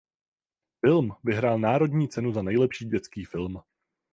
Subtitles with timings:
[0.79, 3.61] Film vyhrál národní cenu za nejlepší dětský film.